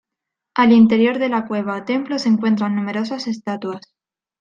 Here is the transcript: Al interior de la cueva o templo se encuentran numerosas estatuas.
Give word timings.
Al 0.55 0.71
interior 0.71 1.19
de 1.19 1.29
la 1.29 1.45
cueva 1.45 1.77
o 1.77 1.83
templo 1.85 2.17
se 2.17 2.29
encuentran 2.29 2.75
numerosas 2.75 3.27
estatuas. 3.27 3.83